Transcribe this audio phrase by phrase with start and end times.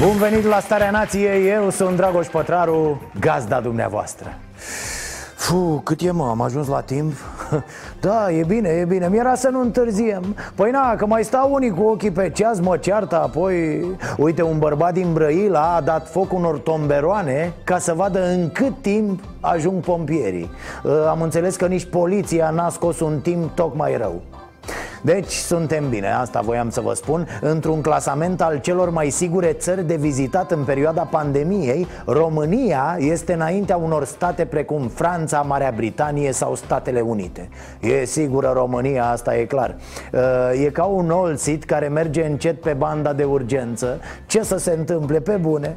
[0.00, 4.34] Bun venit la Starea Nației, eu sunt Dragoș Pătraru, gazda dumneavoastră.
[5.36, 7.12] Fu, cât e mă, am ajuns la timp?
[8.00, 10.36] Da, e bine, e bine, mi-era să nu întârziem.
[10.54, 13.84] Păi na, că mai stau unii cu ochii pe ceas, mă ceartă apoi
[14.16, 18.82] Uite, un bărbat din Brăila a dat foc unor tomberoane Ca să vadă în cât
[18.82, 20.50] timp ajung pompierii.
[21.08, 24.22] Am înțeles că nici poliția n-a scos un timp tocmai rău
[25.00, 29.86] deci suntem bine, asta voiam să vă spun Într-un clasament al celor mai sigure țări
[29.86, 36.54] de vizitat în perioada pandemiei România este înaintea unor state precum Franța, Marea Britanie sau
[36.54, 37.48] Statele Unite.
[37.80, 39.76] E sigură România, asta e clar.
[40.12, 40.20] Uh,
[40.64, 44.00] E ca un olsit care merge încet pe banda de urgență.
[44.26, 45.20] Ce să se întâmple?
[45.20, 45.76] Pe bune?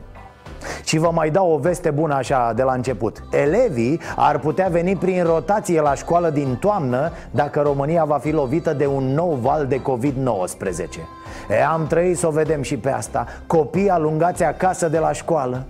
[0.84, 3.24] Și vă mai dau o veste bună așa de la început.
[3.32, 8.74] Elevii ar putea veni prin rotație la școală din toamnă Dacă România va fi lovită
[8.74, 11.22] de un nou val de COVID-19.
[11.50, 13.26] E, am trăit să o vedem și pe asta.
[13.48, 15.66] Copii alungați acasă de la școală.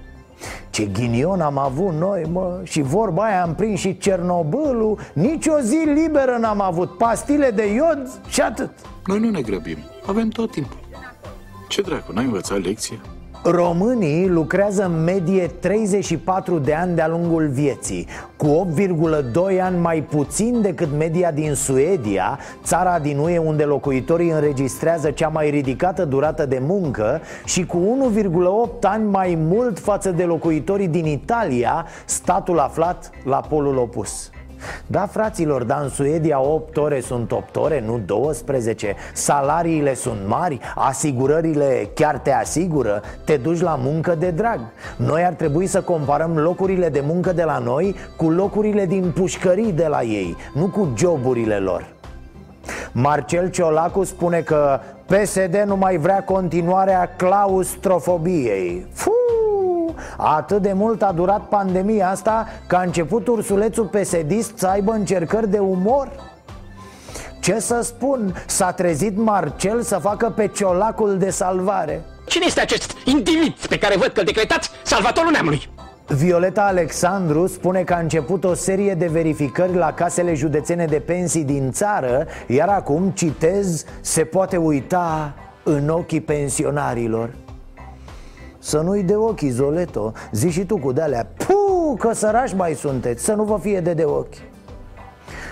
[0.69, 2.59] Ce ghinion am avut noi, mă.
[2.63, 4.99] Și vorba aia am prins și Cernobâlul.
[5.13, 6.97] Nici o zi liberă n-am avut.
[6.97, 8.69] Pastile de iod și atât.
[9.05, 10.77] Noi nu ne grăbim, avem tot timpul.
[11.67, 12.99] Ce dracu, n-ai învățat lecție?
[13.43, 18.67] Românii lucrează în medie 34 de ani de-a lungul vieții Cu
[19.53, 25.27] 8,2 ani mai puțin decât media din Suedia Țara din UE unde locuitorii înregistrează cea
[25.27, 27.77] mai ridicată durată de muncă Și cu
[28.77, 34.29] 1,8 ani mai mult față de locuitorii din Italia Statul aflat la polul opus
[34.87, 40.59] da, fraților, dar în Suedia 8 ore sunt 8 ore, nu 12 Salariile sunt mari,
[40.75, 44.59] asigurările chiar te asigură Te duci la muncă de drag.
[44.97, 49.71] Noi ar trebui să comparăm locurile de muncă de la noi Cu locurile din pușcării
[49.71, 51.87] de la ei Nu cu joburile lor.
[52.91, 58.85] Marcel Ciolacu spune că PSD nu mai vrea continuarea claustrofobiei.
[58.93, 59.40] Fuuu
[60.17, 65.49] Atât de mult a durat pandemia asta Că a început ursulețul pesedist să aibă încercări
[65.49, 66.29] de umor
[67.41, 68.35] ce să spun?
[68.47, 73.97] S-a trezit Marcel să facă pe ciolacul de salvare Cine este acest individ pe care
[73.97, 75.69] văd că decretați salvatorul neamului?
[76.07, 81.43] Violeta Alexandru spune că a început o serie de verificări la casele județene de pensii
[81.43, 85.33] din țară Iar acum, citez, se poate uita
[85.63, 87.29] în ochii pensionarilor
[88.61, 91.27] să nu-i de ochi, Izoleto Zici și tu cu de-alea.
[91.37, 94.35] Puh, că sărași mai sunteți Să nu vă fie de de ochi.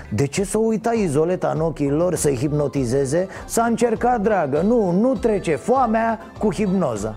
[0.09, 3.27] De ce să uita izoleta în ochii lor să-i hipnotizeze?
[3.45, 7.15] S-a încercat, dragă, nu, nu trece foamea cu hipnoza.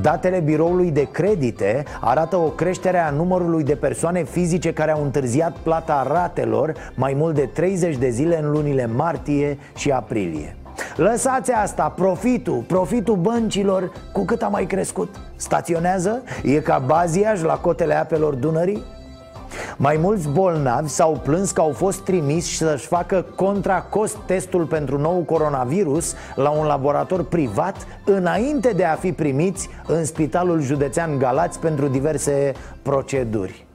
[0.00, 5.56] Datele biroului de credite arată o creștere a numărului de persoane fizice care au întârziat
[5.62, 10.59] plata ratelor mai mult de 30 de zile în lunile martie și aprilie
[10.96, 16.22] Lăsați asta, profitul, profitul băncilor cu cât a mai crescut Staționează?
[16.42, 18.82] E ca baziaj la cotele apelor Dunării?
[19.76, 25.22] Mai mulți bolnavi s-au plâns că au fost trimiși să-și facă contracost testul pentru nou
[25.26, 31.86] coronavirus la un laborator privat înainte de a fi primiți în Spitalul Județean Galați pentru
[31.86, 32.52] diverse
[32.82, 33.66] proceduri.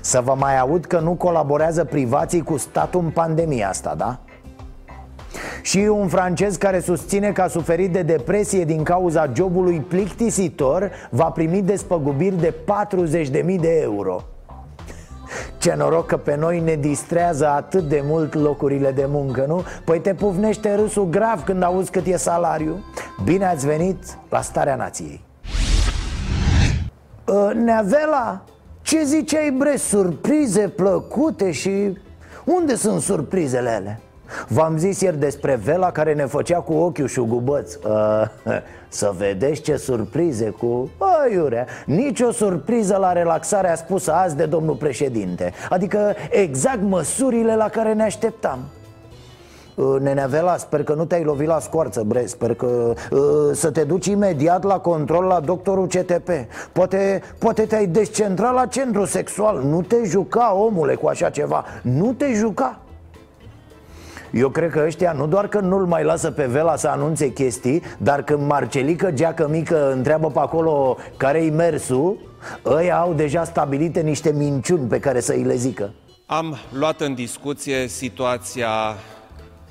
[0.00, 4.18] Să vă mai aud că nu colaborează privații cu statul în pandemia asta, da?
[5.62, 11.24] Și un francez care susține că a suferit de depresie din cauza jobului plictisitor Va
[11.24, 12.54] primi despăgubiri de
[13.34, 14.22] 40.000 de euro
[15.58, 19.62] ce noroc că pe noi ne distrează atât de mult locurile de muncă, nu?
[19.84, 22.84] Păi te pufnește râsul grav când auzi cât e salariu
[23.24, 25.24] Bine ați venit la Starea Nației
[27.26, 28.44] uh, Neavela,
[28.82, 31.98] ce ziceai bre, surprize plăcute și...
[32.44, 34.00] Unde sunt surprizele alea?
[34.48, 38.22] V-am zis ieri despre Vela care ne făcea cu ochiul șugubăț uh,
[38.88, 40.90] Să vedeți ce surprize cu...
[40.98, 45.52] Aiurea, nici o surpriză la relaxarea spusă azi de domnul președinte.
[45.70, 48.58] Adică exact măsurile la care ne așteptam.
[49.74, 52.66] Uh, Nenea Vela, sper că nu te-ai lovit la scoarță, bre Sper că
[53.10, 53.18] uh,
[53.52, 56.28] să te duci imediat la control la doctorul CTP
[56.72, 59.62] Poate, poate te-ai descentrat la centru sexual.
[59.62, 61.64] Nu te juca, omule, cu așa ceva.
[61.82, 62.78] Nu te juca
[64.34, 67.82] eu cred că ăștia nu doar că nu-l mai lasă pe Vela să anunțe chestii
[67.98, 72.18] Dar când Marcelică, geacă mică, întreabă pe acolo care-i mersul
[72.64, 75.94] Ăia au deja stabilite niște minciuni pe care să îi le zică.
[76.26, 78.70] Am luat în discuție situația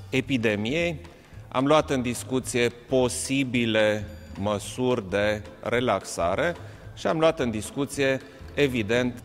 [0.10, 1.02] epidemiei,
[1.48, 4.08] am luat în discuție posibile
[4.40, 6.56] măsuri de relaxare
[6.94, 8.20] și am luat în discuție,
[8.54, 9.24] evident,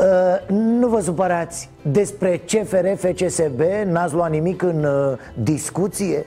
[0.00, 6.26] Uh, nu vă supărați Despre CFR FCSB n-ați luat nimic în uh, discuție?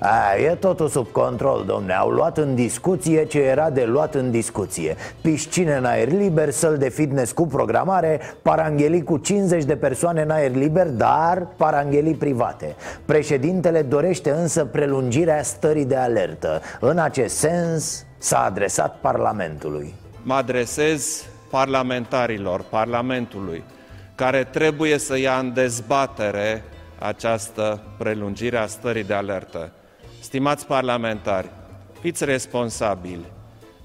[0.00, 1.92] A, e totul sub control, domne.
[1.92, 4.96] Au luat în discuție ce era de luat în discuție.
[5.20, 10.30] Piscine în aer liber, săl de fitness cu programare Paranghelii cu 50 de persoane în
[10.30, 12.74] aer liber, dar paranghelii private.
[13.04, 16.60] Președintele dorește însă prelungirea stării de alertă.
[16.80, 19.94] În acest sens s-a adresat Parlamentului.
[20.22, 23.64] Mă adresez parlamentarilor Parlamentului,
[24.14, 26.64] care trebuie să ia în dezbatere
[26.98, 29.72] această prelungire a stării de alertă.
[30.20, 31.50] Stimați parlamentari,
[32.00, 33.24] fiți responsabili.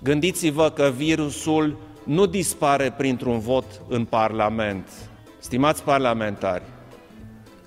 [0.03, 4.87] Gândiți-vă că virusul nu dispare printr-un vot în Parlament.
[5.39, 6.63] Stimați parlamentari,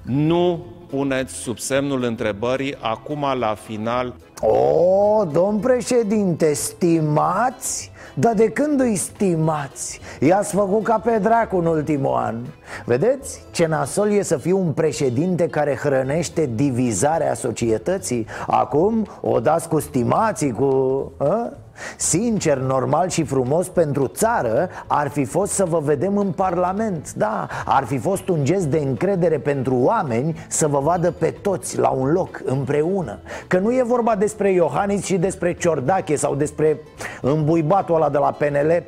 [0.03, 4.15] nu puneți sub semnul întrebării acum la final
[4.47, 7.93] O, domn președinte, stimați?
[8.15, 10.01] Dar de când îi stimați?
[10.21, 12.37] I-ați făcut ca pe dracu în ultimul an
[12.85, 13.43] Vedeți?
[13.51, 19.81] Ce nasol e să fii un președinte care hrănește divizarea societății Acum o dați cu
[19.81, 21.13] stimații, cu...
[21.17, 21.53] A?
[21.97, 27.47] Sincer, normal și frumos pentru țară ar fi fost să vă vedem în Parlament Da,
[27.65, 31.89] ar fi fost un gest de încredere pentru oameni să vă vadă pe toți la
[31.89, 36.81] un loc, împreună Că nu e vorba despre Iohannis și despre Ciordache sau despre
[37.21, 38.83] îmbuibatul ăla de la PNL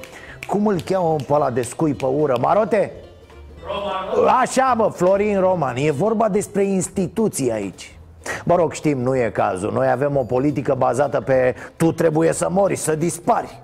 [0.47, 2.39] Cum îl cheamă pe ăla de scui pe ură?
[2.41, 2.93] Marote?
[3.67, 4.29] Roman.
[4.41, 7.96] Așa bă, Florin Roman E vorba despre instituții aici
[8.45, 9.73] Mă rog, știm, nu e cazul.
[9.73, 13.63] Noi avem o politică bazată pe Tu trebuie să mori, să dispari.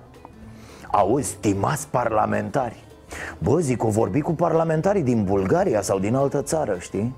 [0.91, 2.77] Auzi, stimați parlamentari
[3.39, 7.15] Bă, zic, o vorbi cu parlamentarii din Bulgaria sau din altă țară, știi?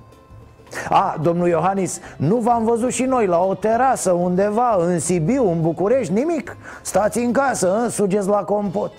[0.89, 5.61] A, domnul Iohannis, nu v-am văzut și noi la o terasă undeva în Sibiu, în
[5.61, 6.57] București, nimic.
[6.83, 8.93] Stați în casă, în, sugeți la compot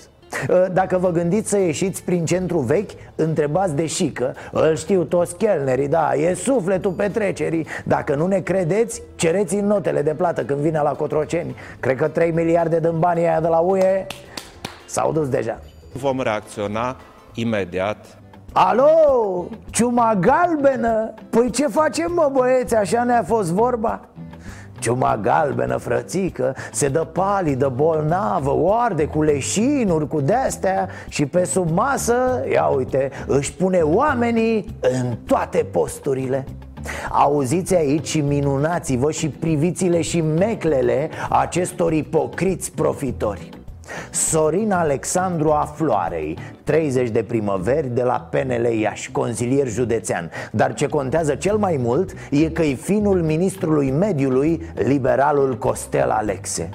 [0.72, 4.36] dacă vă gândiți să ieșiți prin centru vechi, întrebați de șică.
[4.52, 7.68] Îl știu toți chelnerii, da, e sufletul petrecerii.
[7.84, 11.56] Dacă nu ne credeți, cereți în notele de plată când vine la Cotroceni.
[11.80, 14.06] Cred că 3 miliarde din banii aia de la UE
[14.86, 15.60] s-au dus deja.
[15.94, 16.96] Vom reacționa
[17.34, 17.98] imediat.
[18.54, 21.14] Alo, ciuma galbenă?
[21.30, 24.02] Păi ce facem mă băieți, așa ne-a fost vorba?
[24.80, 31.70] Ciuma galbenă, frățică, se dă palidă, bolnavă, oarde cu leșinuri, cu destea Și pe sub
[31.70, 36.46] masă, ia uite, își pune oamenii în toate posturile.
[37.12, 43.50] Auziți aici și minunați-vă și priviți-le și meclele acestor ipocriți profitori
[44.12, 50.32] Sorin Alexandru Afloarei, 30 de primăveri de la PNL Iași, consilier județean.
[50.52, 56.70] Dar ce contează cel mai mult e că e finul ministrului mediului, liberalul Costel Alexe.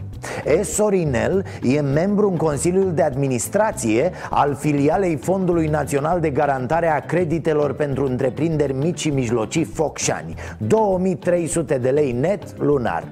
[0.44, 0.62] E.
[0.62, 7.72] Sorinel e membru în Consiliul de Administrație al filialei Fondului Național de Garantare a Creditelor
[7.72, 10.34] pentru Întreprinderi Mici și Mijlocii Focșani.
[10.58, 13.04] 2300 de lei net lunar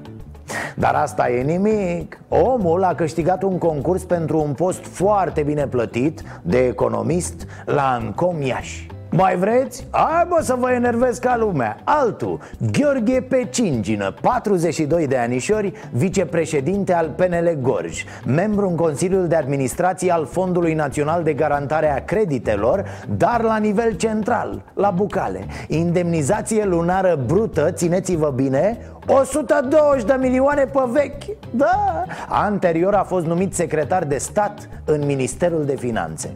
[0.76, 2.20] dar asta e nimic.
[2.28, 8.42] Omul a câștigat un concurs pentru un post foarte bine plătit De economist la Ancom
[8.42, 9.86] Iași mai vreți?
[9.90, 11.76] Hai bă să vă enervez ca lumea.
[11.84, 12.40] Altul,
[12.72, 20.26] Gheorghe Pecingină 42 de anișori, vicepreședinte al PNL Gorj Membru în Consiliul de Administrație al
[20.26, 22.84] Fondului Național de Garantare a Creditelor
[23.16, 25.46] Dar la nivel central, la Bucale.
[25.68, 31.38] Indemnizație lunară brută, țineți-vă bine 120 de milioane pe vechi.
[31.50, 36.32] Da, anterior a fost numit secretar de stat în Ministerul de Finanțe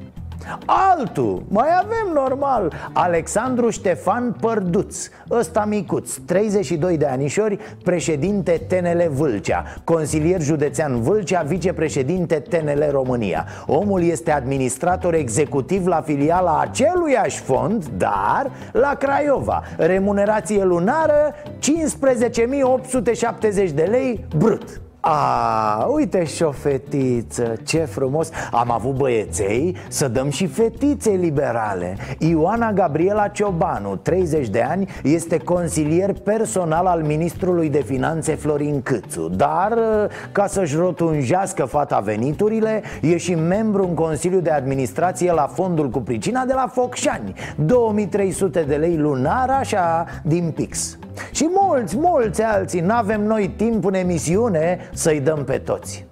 [0.67, 9.65] Altul, mai avem normal Alexandru Ștefan Părduț Ăsta micuț, 32 de anișori Președinte TNL Vâlcea
[9.85, 13.47] Consilier județean Vâlcea Vicepreședinte TNL România.
[13.67, 19.63] Omul este administrator executiv la filiala aceluiași fond Dar la Craiova.
[19.77, 21.35] Remunerație lunară
[23.65, 28.31] 15.870 de lei brut A, uite și o fetiță, ce frumos.
[28.53, 31.97] Am avut băieței să dăm și fetițe liberale.
[32.19, 39.29] Ioana Gabriela Ciobanu, 30 de ani, este consilier personal al ministrului de finanțe Florin Câțu.
[39.29, 39.79] Dar,
[40.33, 45.99] ca să-și rotunjească fata veniturile, e și membru în Consiliul de Administrație la fondul cu
[45.99, 47.35] pricina de la Focșani.
[47.57, 50.99] 2300 de lei lunar, așa, din pix
[51.31, 56.07] și mulți, mulți alții, n-avem noi timp în emisiune să-i dăm pe toți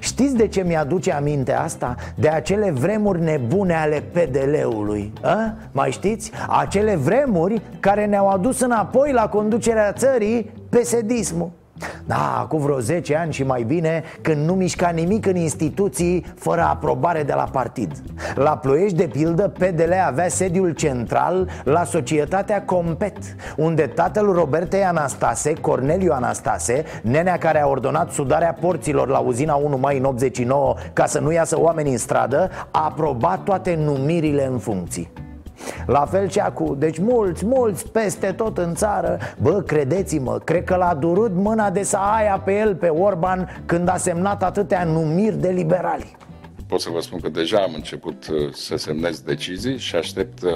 [0.00, 1.94] Știți de ce mi-aduce aminte asta?
[2.14, 5.54] De acele vremuri nebune ale PDL-ului a?
[5.72, 6.30] Mai știți?
[6.48, 11.50] Acele vremuri care ne-au adus înapoi la conducerea țării pesedismul
[12.06, 16.60] da, acum vreo 10 ani și mai bine Când nu mișca nimic în instituții Fără
[16.60, 17.92] aprobare de la partid.
[18.34, 23.16] La Ploiești, de pildă, PDL avea sediul central La societatea Compet
[23.56, 29.76] Unde tatăl Robertei Anastase, Corneliu Anastase Nenea care a ordonat sudarea porților la uzina 1
[29.76, 34.58] mai în 89 Ca să nu iasă oameni în stradă A aprobat toate numirile în
[34.58, 35.24] funcții
[35.86, 39.18] la fel și acum, deci mulți, mulți peste tot în țară.
[39.42, 43.88] Bă, credeți-mă, cred că l-a durut mâna de să aia pe el, pe Orban Când
[43.88, 46.16] a semnat atâtea numiri de liberali.
[46.66, 50.50] Pot să vă spun că deja am început uh, să semnez decizii și aștept uh,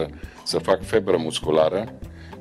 [0.45, 1.85] să fac febră musculară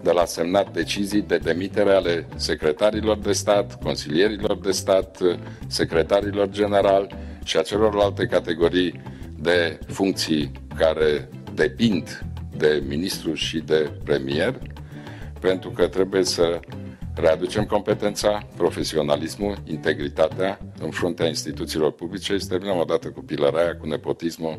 [0.02, 5.38] de la semnat decizii de demitere ale secretarilor de stat, consilierilor de stat, uh,
[5.68, 9.02] secretarilor general și a celorlalte categorii
[9.40, 12.26] de funcții care depind
[12.60, 14.60] de ministru și de premier,
[15.40, 16.60] pentru că trebuie să
[17.16, 22.38] readucem competența, profesionalismul, integritatea în fruntea instituțiilor publice.
[22.38, 24.58] Și terminăm odată cu pilăraia, cu nepotismul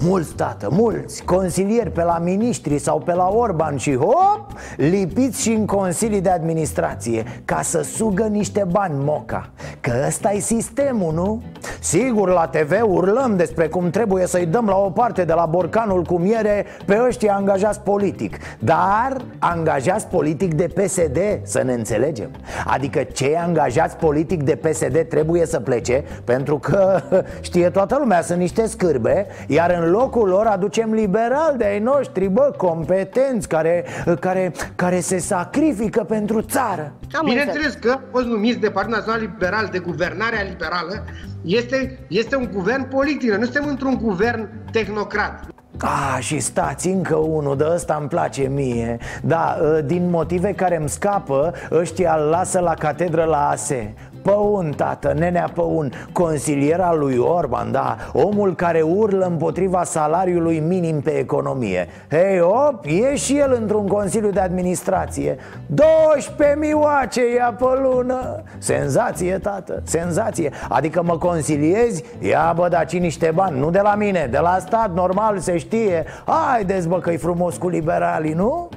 [0.00, 5.50] Mulți, tată, mulți Consilieri pe la ministri sau pe la Orban și hop Lipiți și
[5.50, 9.50] în consilii de administrație Ca să sugă niște bani moca.
[9.80, 11.42] Că ăsta e sistemul, nu?
[11.80, 16.02] Sigur, la TV urlăm despre cum trebuie să-i dăm la o parte de la borcanul
[16.02, 18.36] cu miere Pe ăștia angajați politic.
[18.58, 22.30] Dar angajați politic de PSD, să ne înțelegem.
[22.66, 27.00] Adică cei angajați politic de PSD trebuie să plece Pentru că
[27.40, 32.28] știe toată lumea, sunt niște scârbe Iar în locul lor aducem liberal de ai noștri,
[32.28, 33.84] bă, competenți Care,
[34.20, 36.92] care, care se sacrifică pentru țară.
[37.12, 41.04] Am Bineînțeles că fost numiți de Partidul Național Liberal, de guvernarea liberală
[41.44, 45.46] este, este un guvern politic, nu suntem într-un guvern tehnocrat.
[45.80, 48.98] Ah, și stați, încă unul, de ăsta îmi place mie.
[49.22, 54.72] Da, ă, din motive care îmi scapă, ăștia îl lasă la catedră la ASE Păun,
[54.76, 61.10] tată, nenea Păun, consilier al lui Orban, da Omul care urlă împotriva salariului minim pe
[61.10, 61.88] economie.
[62.10, 65.36] Hei, op, e și el într-un consiliu de administrație.
[65.66, 68.42] 12 mioace ia pe lună.
[68.58, 70.50] Senzație, tată, senzație.
[70.68, 72.04] Adică mă consiliezi?
[72.18, 76.04] Ia bă, daci niște bani, nu de la mine, de la stat, normal, se știe.
[76.26, 78.68] Haideți bă că-i frumos cu liberalii, nu?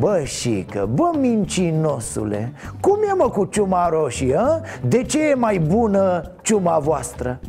[0.00, 4.60] Bă, șică, bă, mincinosule Cum e mă cu ciuma roșie, a?
[4.88, 7.40] De ce e mai bună ciuma voastră?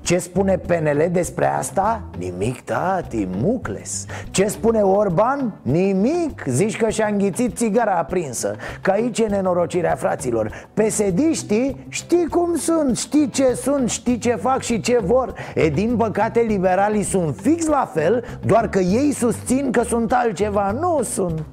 [0.00, 2.02] Ce spune PNL despre asta?
[2.18, 5.54] Nimic, tati, mucles Ce spune Orban?
[5.62, 12.56] Nimic, zici că și-a înghițit țigara aprinsă Că aici e nenorocirea fraților Pesediștii știi cum
[12.56, 17.36] sunt, știi ce sunt, știi ce fac și ce vor E din păcate liberalii sunt
[17.36, 21.44] fix la fel Doar că ei susțin că sunt altceva, nu sunt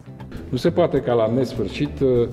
[0.49, 2.27] Nu se poate ca la nesfârșit uh,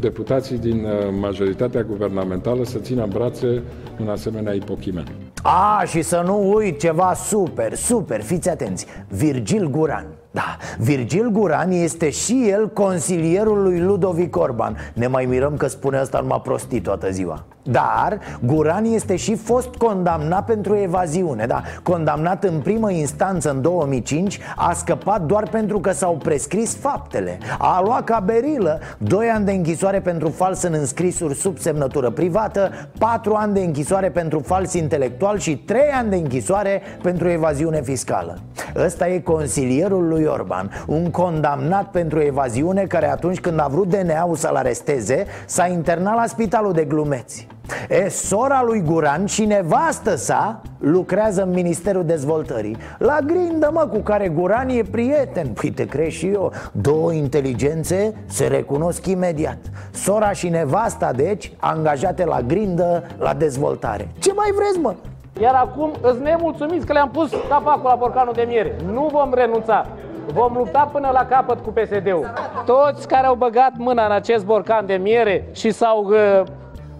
[0.00, 0.90] deputații din uh,
[1.20, 3.62] majoritatea guvernamentală să țină în brațe
[4.00, 5.06] un asemenea ipochimen.
[5.42, 8.86] A, și să nu uit ceva super, super, fiți atenți.
[9.08, 14.76] Virgil Guran da, Virgil Guran este și el consilierul lui Ludovic Orban.
[14.92, 17.44] Ne mai mirăm că spune asta numai prostii toată ziua.
[17.70, 24.38] Dar Guran este și fost condamnat pentru evaziune Da, condamnat în primă instanță în 2005
[24.56, 27.38] A scăpat doar pentru că s-au prescris faptele.
[27.58, 32.70] A luat ca berilă Doi ani de închisoare pentru fals în înscrisuri sub semnătură privată
[32.98, 38.38] Patru ani de închisoare pentru fals intelectual Și trei ani de închisoare pentru evaziune fiscală
[38.76, 44.36] Ăsta e consilierul lui Orban Un condamnat pentru evaziune care atunci când a vrut DNA-ul
[44.36, 47.46] să-l aresteze S-a internat la spitalul de glumeți.
[47.88, 52.76] E, sora lui Guran și nevastă sa lucrează în Ministerul Dezvoltării.
[52.98, 55.48] La grindă, mă, cu care Guran e prieten.
[55.48, 59.58] Păi te crezi și eu Două inteligențe se recunosc imediat.
[59.90, 64.08] Sora și nevasta, deci, angajate la grindă, la dezvoltare.
[64.18, 64.94] Ce mai vreți, mă?
[65.40, 68.76] Iar acum îți nemulțumiți că le-am pus capacul la borcanul de miere.
[68.92, 69.86] Nu vom renunța.
[70.32, 72.32] Vom lupta până la capăt cu PSD-ul.
[72.64, 76.42] Toți care au băgat mâna în acest borcan de miere și s-au uh,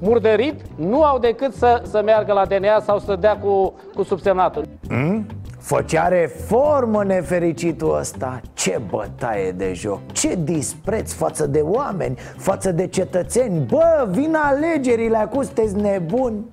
[0.01, 4.65] murdărit, nu au decât să, să meargă la DNA sau să dea cu, cu subsemnatul.
[4.89, 5.27] Hmm?
[5.59, 12.87] Făcea reformă nefericitul ăsta Ce bătaie de joc Ce dispreț față de oameni Față de
[12.87, 16.45] cetățeni Bă, vin alegerile acum, sunteți nebuni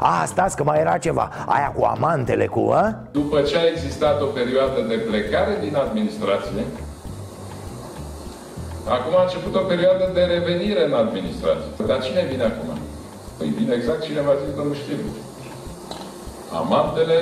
[0.00, 2.94] a, stați că mai era ceva Aia cu amantele cu, a?
[3.10, 6.64] După ce a existat o perioadă de plecare din administrație
[8.88, 12.68] Acum a început o perioadă de revenire în administrație Dar cine vine acum?
[13.38, 15.10] Păi vine exact cine v-a zis domnul Știru
[16.60, 17.18] Amantele,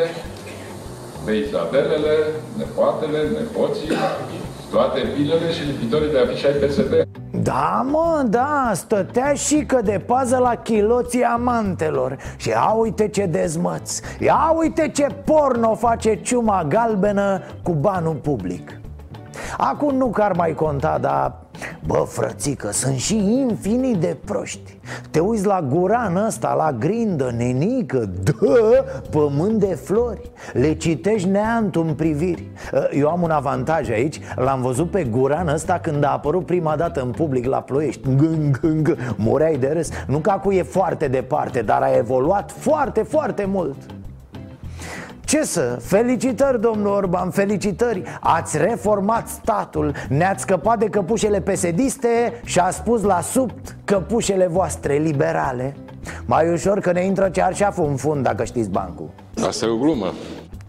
[1.24, 2.16] peisabelele,
[2.56, 3.90] nepoatele, nepoții,
[4.70, 6.92] toate pilele și lipitorii de afișe ai PSP.
[7.42, 12.16] Da, mă, da, stătea și că de pază la chiloții amantelor.
[12.36, 14.00] Și ia uite ce dezmăț.
[14.20, 18.80] Ia uite ce porno face ciuma galbenă cu banul public.
[19.56, 21.32] Acum nu că ar mai conta, dar
[21.86, 24.78] Bă, frățică, sunt și infinit de proști.
[25.10, 30.30] Te uiți la guran ăsta, la grindă, nenică Dă, pământ de flori.
[30.52, 32.50] Le citești neantul în priviri.
[32.92, 34.20] Eu am un avantaj aici.
[34.36, 38.08] L-am văzut pe guran ăsta când a apărut prima dată în public la ploiești.
[38.16, 39.88] Gâng, gâng, mureai de râs.
[40.06, 43.76] Nu că acum e foarte departe, dar a evoluat foarte, foarte mult
[45.28, 45.78] ce să?
[45.82, 48.02] Felicitări, domnul Orban, felicitări.
[48.20, 54.94] Ați reformat statul Ne-ați scăpat de căpușele pesediste Și a spus la subt căpușele voastre
[54.96, 55.76] liberale.
[56.26, 59.10] Mai ușor că ne intră cearșaful în fund dacă știți bancul.
[59.46, 60.12] Asta e o glumă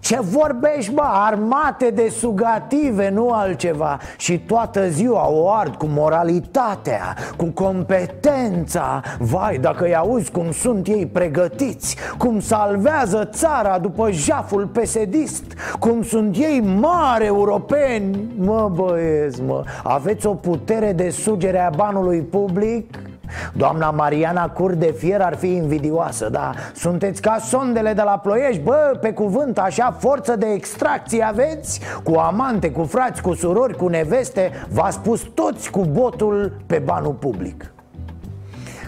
[0.09, 1.03] ce vorbești, bă?
[1.05, 9.57] Armate de sugative, nu altceva Și toată ziua o ard cu moralitatea, cu competența Vai,
[9.57, 15.43] dacă îi auzi cum sunt ei pregătiți Cum salvează țara după jaful pesedist
[15.79, 22.21] Cum sunt ei mari europeni Mă băieți, mă Aveți o putere de sugere a banului
[22.21, 23.08] public?
[23.53, 26.53] Doamna Mariana Cur de Fier ar fi invidioasă, da?
[26.75, 31.79] Sunteți ca sondele de la Ploiești, bă, pe cuvânt, așa forță de extracție aveți?
[32.03, 37.13] Cu amante, cu frați, cu surori, cu neveste V-ați pus toți cu botul pe banul
[37.13, 37.71] public.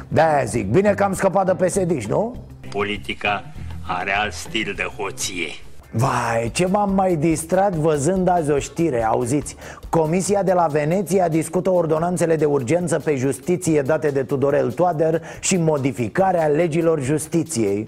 [0.07, 2.35] De-aia zic, bine că am scăpat de psd nu?
[2.69, 3.43] Politica
[3.87, 5.47] are alt stil de hoție
[5.93, 9.55] Vai, ce m-am mai distrat văzând azi o știre, auziți?
[9.89, 15.57] Comisia de la Veneția discută ordonanțele de urgență pe justiție date de Tudorel Toader și
[15.57, 17.87] modificarea legilor justiției.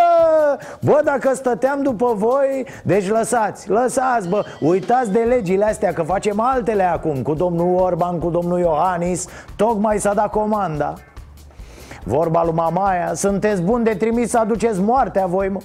[0.86, 4.44] Bă, dacă stăteam după voi, deci lăsați, lăsați bă.
[4.60, 9.26] Uitați de legile astea că facem altele acum Cu domnul Orban, cu domnul Iohannis.
[9.56, 10.94] Tocmai s-a dat comanda.
[12.04, 15.60] Vorba lui Mamaia, sunteți buni de trimis să aduceți moartea voi mă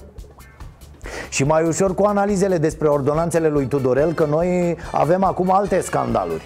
[1.34, 6.42] și mai ușor cu analizele despre ordonanțele lui Tudorel Că noi avem acum alte scandaluri.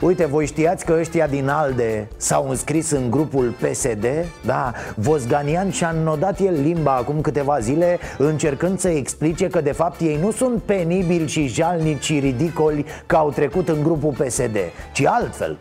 [0.00, 4.06] Uite, voi știați că ăștia din ALDE s-au înscris în grupul PSD?
[4.44, 10.00] Da, Vosganian și-a înnodat el limba acum câteva zile Încercând să explice că de fapt
[10.00, 14.56] ei nu sunt penibili și jalnici și ridicoli Că au trecut în grupul PSD
[14.92, 15.58] Ci altfel.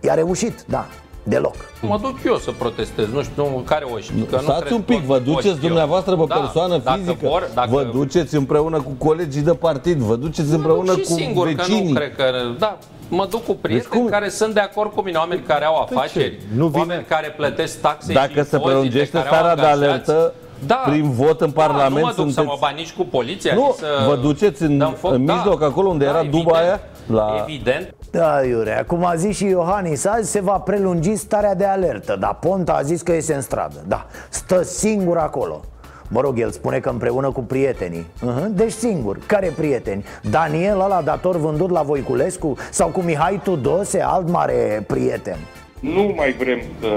[0.00, 0.86] I-a reușit, da
[1.28, 1.54] Deloc.
[1.80, 4.24] Mă duc eu să protestez, nu știu care o știu.
[4.30, 7.68] Că Stați un pic, vă duceți dumneavoastră pe da, persoană fizică, vor, dacă...
[7.70, 11.82] vă duceți împreună cu colegii de partid, vă duceți împreună cu singur, vecinii.
[11.82, 12.24] Că nu cred că,
[12.58, 14.10] da, mă duc cu prieteni deci cum?
[14.10, 16.78] care sunt de acord cu mine, oameni care au afaceri, nu vine...
[16.78, 20.32] oameni care plătesc taxe Dacă și se prelungește starea de alertă,
[20.66, 20.74] da.
[20.74, 22.36] prin vot în Parlament da, nu mă duc sunteți...
[22.36, 25.66] să mă bani nici cu poliția Nu, să vă duceți în, foc, în mijloc, da.
[25.66, 26.80] acolo unde da, era evident, duba aia?
[27.08, 27.44] La...
[27.46, 27.94] Evident.
[28.10, 32.34] Da, Iurea, cum a zis și Iohannis azi, se va prelungi starea de alertă Dar
[32.40, 35.60] Ponta a zis că iese în stradă Da, stă singur acolo
[36.08, 38.46] Mă rog, el spune că împreună cu prietenii uh-huh.
[38.50, 40.04] Deci singur, care prieteni?
[40.30, 42.56] Daniel ăla dator vândut la Voiculescu?
[42.70, 45.36] Sau cu Mihai Tudose, alt mare prieten?
[45.80, 46.88] Nu mai vrem să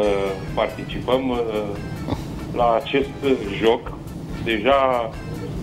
[0.54, 1.38] participăm uh,
[2.56, 3.10] la acest
[3.62, 3.92] joc
[4.44, 5.10] Deja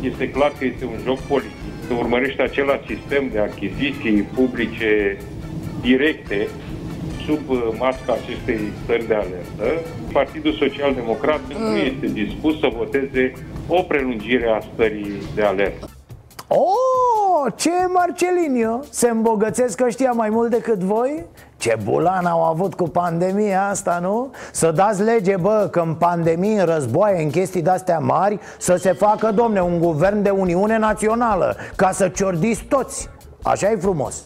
[0.01, 1.58] este clar că este un joc politic
[1.89, 5.17] se urmărește același sistem de achiziții publice
[5.81, 6.49] directe
[7.27, 9.87] sub uh, masca acestei stări de alertă.
[10.13, 11.71] Partidul Social Democrat mm.
[11.71, 13.33] nu este dispus să voteze
[13.69, 15.89] o prelungire a stării de alertă.
[16.49, 18.81] Oh, ce Marcelinio?
[18.91, 21.25] Se îmbogățesc ăștia mai mult decât voi?
[21.59, 24.31] Ce bulan au avut cu pandemia asta, nu?
[24.53, 28.93] Să dați lege, bă, că în pandemie, în războaie, în chestii de-astea mari Să se
[28.93, 33.09] facă, domne, un guvern de Uniune Națională Ca să ciordiți toți
[33.43, 34.25] Așa e frumos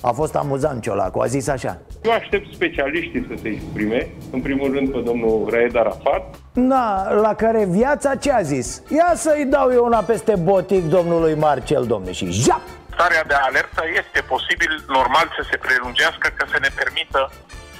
[0.00, 4.72] a fost amuzant Ciolacu, a zis așa Eu aștept specialiștii să se exprime În primul
[4.72, 8.82] rând pe domnul Raed Arafat Da, la care viața ce a zis?
[8.88, 12.60] Ia să-i dau eu una peste botic domnului Marcel, domne, și jap!
[12.98, 17.30] Starea de alertă este posibil normal să se prelungească ca să ne permită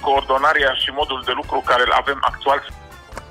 [0.01, 2.61] coordonarea și modul de lucru care îl avem actual.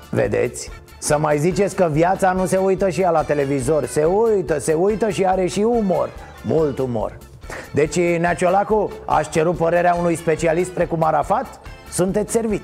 [0.09, 0.71] Vedeți?
[0.97, 3.85] Să mai ziceți că viața nu se uită și ea la televizor.
[3.85, 6.09] Se uită, se uită și are și umor.
[6.43, 7.17] Mult umor.
[7.71, 11.59] Deci, Neaciolacu, aș cerut părerea unui specialist precum Arafat?
[11.89, 12.63] Sunteți servit.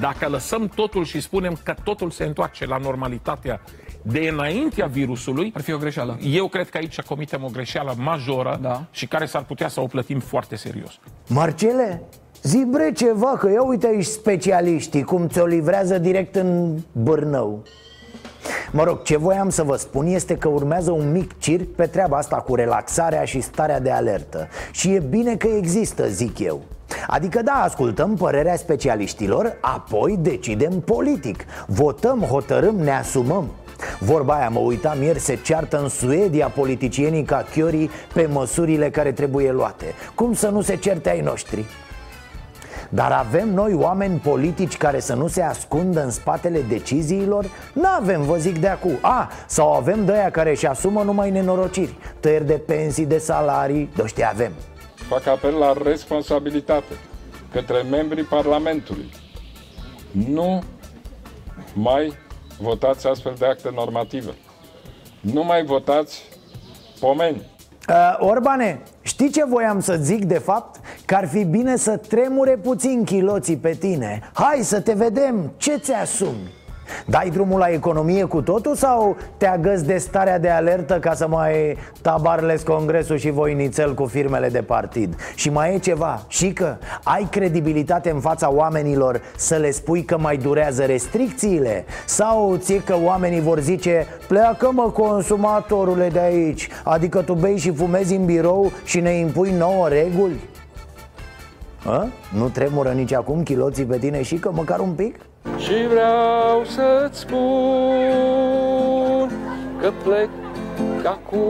[0.00, 3.60] Dacă lăsăm totul și spunem că totul se întoarce la normalitatea
[4.02, 6.18] de înaintea virusului Ar fi o greșeală.
[6.22, 8.84] Eu cred că aici comitem o greșeală majoră da.
[8.90, 10.98] Și care s-ar putea să o plătim foarte serios.
[11.28, 12.02] Marcele,
[12.42, 17.62] zi bre ceva, că ia uite aici specialiștii Cum ți-o livrează direct în Bârnău.
[18.72, 22.16] Mă rog, ce voiam să vă spun este că urmează un mic circ pe treaba
[22.16, 24.48] asta cu relaxarea și starea de alertă.
[24.70, 26.62] Și e bine că există, zic eu.
[27.06, 31.44] Adică da, ascultăm părerea specialiștilor, apoi decidem politic.
[31.66, 33.50] Votăm, hotărâm, ne asumăm
[33.98, 39.12] Vorba aia, mă uitam ieri, se ceartă în Suedia politicienii ca chiorii pe măsurile care
[39.12, 39.94] trebuie luate.
[40.14, 41.64] Cum să nu se certe ai noștri?
[42.92, 47.46] Dar avem noi oameni politici care să nu se ascundă în spatele deciziilor?
[47.72, 48.98] Nu avem, vă zic de acum.
[49.00, 51.96] A, sau avem de aia care își asumă numai nenorociri.
[52.20, 54.52] Tăieri de pensii, de salarii, de ăștia avem.
[54.94, 56.94] Fac apel la responsabilitate
[57.52, 59.10] către membrii Parlamentului.
[60.10, 60.62] Nu
[61.74, 62.12] mai
[62.60, 64.34] votați astfel de acte normative
[65.20, 66.22] Nu mai votați
[67.00, 67.42] pomeni
[67.88, 70.80] Uh, Orbane, știi ce voiam să zic de fapt?
[71.04, 75.76] Că ar fi bine să tremure puțin chiloții pe tine Hai să te vedem, ce
[75.76, 76.52] ți-asumi?
[77.06, 81.28] Dai drumul la economie cu totul sau te agăți de starea de alertă ca să
[81.28, 85.14] mai tabarles congresul și voinițel cu firmele de partid?
[85.34, 90.18] Și mai e ceva, și că ai credibilitate în fața oamenilor să le spui că
[90.18, 91.84] mai durează restricțiile?
[92.06, 97.72] Sau ție că oamenii vor zice pleacă mă consumatorule de aici Adică tu bei și
[97.72, 100.40] fumezi în birou și ne impui nouă reguli?
[101.84, 102.08] A?
[102.34, 105.29] Nu tremură nici acum chiloții pe tine și că măcar un pic?
[105.58, 107.38] Și vreau să-ți spun
[109.80, 110.28] că plec
[111.04, 111.48] acum.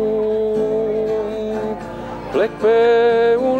[2.32, 2.76] Plec pe
[3.36, 3.59] un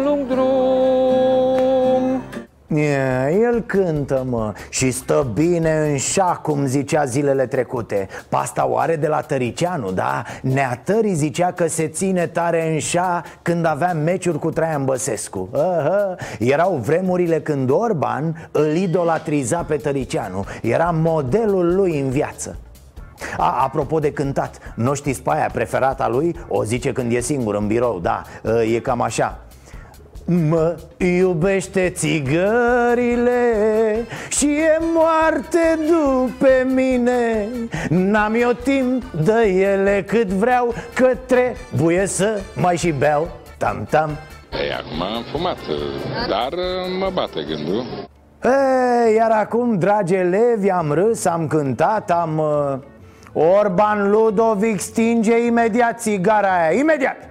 [2.77, 8.95] el cântă, mă, și stă bine în șa, cum zicea zilele trecute Pasta o are
[8.95, 10.23] de la Tăricianu, da?
[10.41, 16.37] Neatării zicea că se ține tare în șa când avea meciuri cu Traian Băsescu uh-huh.
[16.39, 22.57] Erau vremurile când Orban îl idolatriza pe Tăricianu Era modelul lui în viață
[23.37, 26.35] a, apropo de cântat, nu știți pe aia preferata lui?
[26.47, 28.21] O zice când e singur în birou, da,
[28.73, 29.39] e cam așa
[30.25, 33.41] Mă iubește țigările
[34.29, 37.47] și e moarte după mine.
[37.89, 43.31] N-am eu timp de ele cât vreau că trebuie să mai și beau.
[43.57, 44.09] Tam-tam
[44.51, 45.57] Ei, acum am fumat,
[46.29, 46.53] dar
[46.99, 47.85] mă bate gândul.
[48.43, 52.37] Ei, iar acum, dragi elevi, am râs, am cântat, am...
[52.37, 52.79] Uh,
[53.33, 57.30] Orban Ludovic stinge imediat țigara aia, imediat!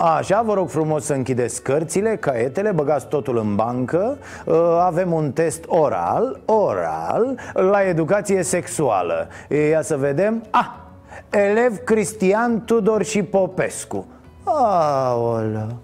[0.00, 4.18] Așa, vă rog frumos să închideți cărțile, caietele, băgați totul în bancă.
[4.44, 9.28] Uh, Avem un test oral, oral, la educație sexuală.
[9.70, 10.44] Ia să vedem.
[10.50, 10.66] Ah,
[11.30, 14.06] elev Cristian Tudor și Popescu.
[14.44, 15.76] Aoleu.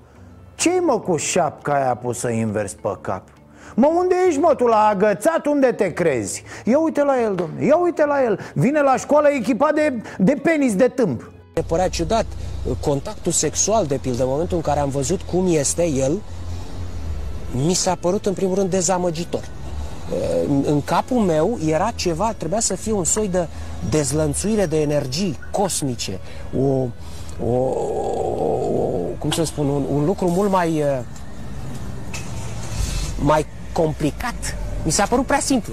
[0.54, 3.22] Ce-i mă cu șapca aia pusă invers pe cap?
[3.74, 5.46] Mă, unde ești, mă, tu la agățat?
[5.46, 6.44] Unde te crezi?
[6.64, 8.38] Ia uite la el, domnule, ia uite la el.
[8.54, 12.26] Vine la școală echipat de, de penis de tâmp Ne părea ciudat
[12.80, 16.20] contactul sexual, de pildă, în momentul în care am văzut cum este el,
[17.50, 19.48] mi s-a părut în primul rând dezamăgitor.
[20.64, 23.46] În capul meu era ceva, trebuia să fie un soi de
[23.90, 26.20] dezlănțuire de energii cosmice,
[26.58, 26.86] o,
[27.46, 27.74] o, o
[29.18, 30.82] cum să spun, un, un lucru mult mai,
[33.18, 34.56] mai complicat.
[34.82, 35.72] Mi s-a părut prea simplu.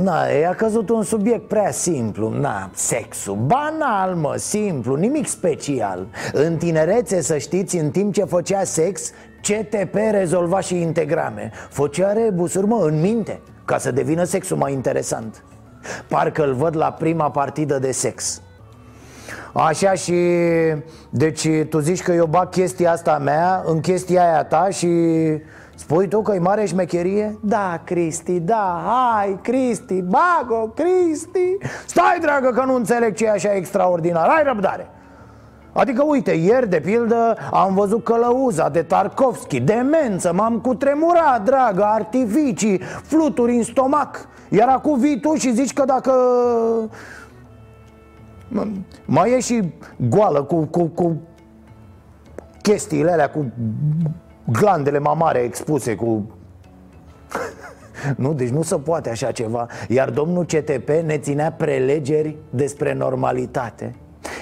[0.00, 2.30] Na, e a căzut un subiect prea simplu.
[2.30, 6.06] Na, sexul, banal mă, simplu, nimic special.
[6.32, 11.50] În tinerețe, să știți, în timp ce făcea sex CTP rezolva și integrame.
[11.68, 15.44] Făcea rebusuri, mă, în minte Ca să devină sexul mai interesant.
[16.08, 18.42] Parcă îl văd la prima partidă de sex.
[19.52, 20.14] Așa și...
[21.10, 24.88] Deci tu zici că eu bag chestia asta mea în chestia aia ta și...
[25.74, 27.38] Spui tu că e mare șmecherie?
[27.42, 31.56] Da, Cristi, da, hai, Cristi, bago, Cristi.
[31.86, 34.28] Stai, dragă, că nu înțeleg ce e așa extraordinar.
[34.28, 34.88] Hai răbdare.
[35.72, 39.60] Adică, uite, ieri, de pildă, am văzut călăuza de Tarkovski.
[39.60, 44.28] Demență, m-am cutremurat, dragă, artificii, fluturi în stomac.
[44.48, 46.12] Iar acum vii tu și zici că dacă...
[49.04, 49.72] Mai e și
[50.08, 51.16] goală cu, cu, cu
[52.62, 53.52] chestiile alea, cu
[54.44, 56.26] glandele mamare expuse cu...
[58.16, 59.66] Nu, deci nu se poate așa ceva.
[59.88, 63.94] Iar domnul CTP ne ținea prelegeri despre normalitate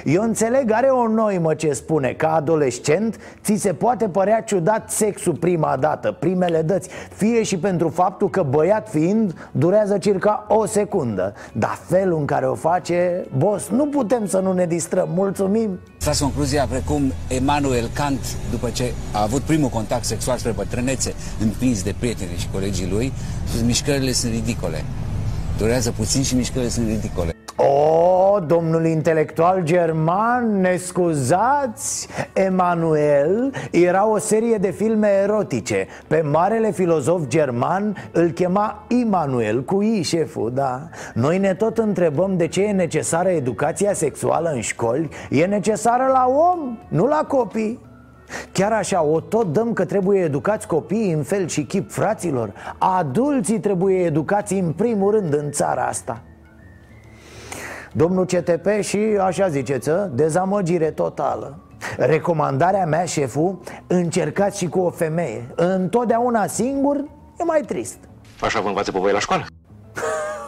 [0.05, 5.35] eu înțeleg, are o noimă ce spune Ca adolescent, ți se poate părea ciudat sexul
[5.35, 11.35] prima dată Primele dăți Fie și pentru faptul că băiat fiind Durează circa o secundă.
[11.53, 15.81] Dar felul în care o face Boss, nu putem să nu ne distrăm Mulțumim.
[15.99, 21.83] Tras concluzia precum Emanuel Kant După ce a avut primul contact sexual spre bătrânețe Împins
[21.83, 23.12] de prietenii și colegii lui
[23.64, 24.85] Mișcările sunt ridicole.
[25.59, 27.35] Durează puțin și mișcările sunt ridicole
[28.31, 35.87] o, domnul intelectual german, ne scuzați, Emanuel era o serie de filme erotice.
[36.07, 40.88] Pe marele filozof german îl chema Immanuel, cu I șeful, da.
[41.14, 45.09] Noi ne tot întrebăm de ce e necesară educația sexuală în școli.
[45.31, 47.81] E necesară la om, nu la copii.
[48.53, 52.53] Chiar așa, o tot dăm că trebuie educați copiii în fel și chip fraților.
[52.79, 56.23] Adulții trebuie educați în primul rând în țara asta
[57.92, 60.11] Domnul CTP și așa ziceți, ă?
[60.12, 61.59] dezamăgire totală
[61.96, 66.96] Recomandarea mea, șeful, încercați și cu o femeie Întotdeauna singur
[67.38, 67.98] e mai trist
[68.40, 69.44] Așa vă învață pe voi la școală?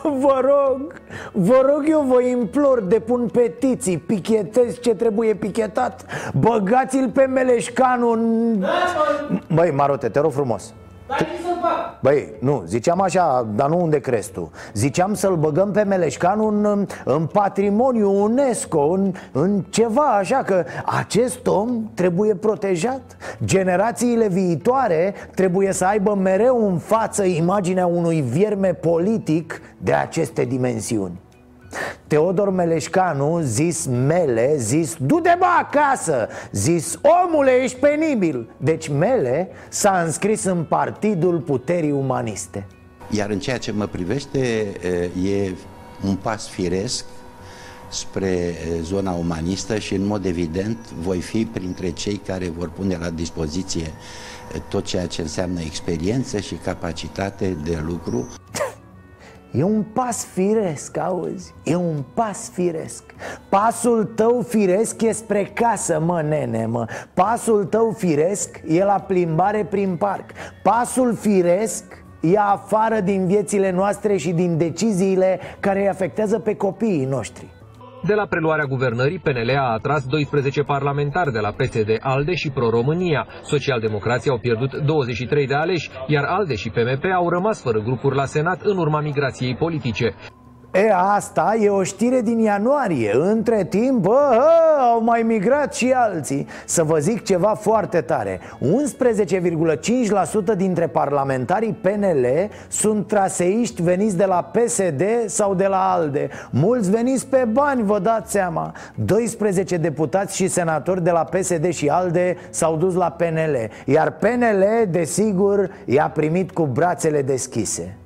[0.03, 1.01] Vă rog,
[1.33, 8.65] vă rog, eu vă implor, depun petiții, pichetez ce trebuie pichetat Băgați-l pe Meleșcanu în...
[9.55, 10.75] Băi, Marote, te rog frumos
[12.01, 14.51] Băi, nu, ziceam așa, dar nu unde crezi tu.
[14.75, 21.47] Ziceam să-l băgăm pe Meleșcanu în, în patrimoniu UNESCO în, în ceva așa Că acest
[21.47, 23.03] om trebuie protejat.
[23.45, 31.21] Generațiile viitoare trebuie să aibă mereu în față imaginea unui vierme politic de aceste dimensiuni
[32.07, 36.29] Teodor Meleșcanu, zis Mele, zis du-te bă acasă!
[36.53, 38.51] Zis omule, ești penibil!
[38.57, 42.67] Deci Mele s-a înscris în Partidul Puterii Umaniste.
[43.11, 44.39] Iar în ceea ce mă privește
[45.25, 45.51] e
[46.07, 47.05] un pas firesc
[47.91, 53.11] spre zona umanistă și în mod evident voi fi printre cei care vor pune la
[53.11, 53.93] dispoziție
[54.69, 58.29] tot ceea ce înseamnă experiență și capacitate de lucru
[59.53, 61.55] E un pas firesc, auzi?
[61.65, 63.03] E un pas firesc.
[63.49, 66.87] Pasul tău firesc e spre casă, mă, nene, mă.
[67.15, 70.31] Pasul tău firesc e la plimbare prin parc.
[70.63, 71.85] Pasul firesc
[72.21, 77.52] e afară din viețile noastre și din deciziile care îi afectează pe copiii noștri
[78.07, 83.27] de la preluarea guvernării, PNL a atras 12 parlamentari de la PSD, ALDE și Pro-România.
[83.43, 88.25] Socialdemocrații au pierdut 23 de aleși, iar ALDE și PMP au rămas fără grupuri la
[88.25, 90.15] Senat în urma migrației politice.
[90.75, 93.11] E, asta e o știre din ianuarie.
[93.15, 94.39] Între timp, bă,
[94.93, 96.47] au mai migrat și alții.
[96.65, 98.41] Să vă zic ceva foarte tare.
[100.53, 102.27] 11,5% dintre parlamentarii PNL
[102.69, 107.99] sunt traseiști veniți de la PSD sau de la ALDE Mulți veniți pe bani, vă
[107.99, 108.73] dați seama.
[108.95, 114.65] 12 deputați și senatori de la PSD și ALDE s-au dus la PNL Iar PNL,
[114.91, 117.97] desigur, i-a primit cu brațele deschise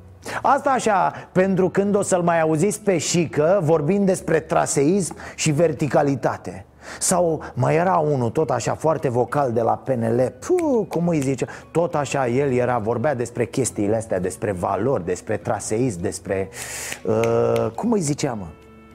[0.42, 6.66] Asta așa, pentru când o să-l mai auziți pe Șică vorbind despre traseism și verticalitate
[6.98, 11.46] sau mai era unul tot așa foarte vocal de la PNL Puh, Cum îi zice?
[11.70, 16.48] Tot așa el era, vorbea despre chestiile astea Despre valori, despre traseism, despre...
[17.04, 18.38] Uh, cum îi ziceam?
[18.38, 18.46] Mă?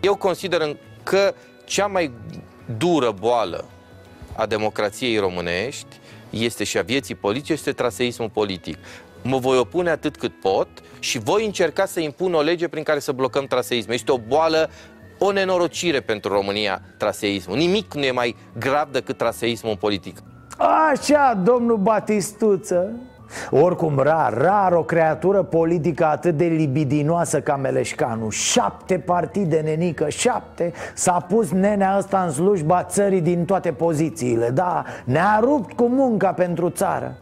[0.01, 1.33] Eu consider că
[1.65, 2.11] cea mai
[2.77, 3.65] dură boală
[4.35, 8.77] a democrației românești este și a vieții politice, este traseismul politic
[9.23, 10.67] mă voi opune atât cât pot
[10.99, 13.93] și voi încerca să impun o lege prin care să blocăm traseismul.
[13.93, 14.69] Este o boală
[15.17, 17.57] o nenorocire pentru România, traseismul.
[17.57, 20.17] Nimic nu e mai grav decât traseismul politic.
[20.91, 22.91] Așa, domnul Batistuță
[23.49, 30.73] oricum, rar, rar o creatură politică atât de libidinoasă ca Meleșcanu Șapte partide, nenică, șapte
[30.93, 36.33] S-a pus nenea ăsta în slujba țării din toate pozițiile Da, ne-a rupt cu munca
[36.33, 37.17] pentru țară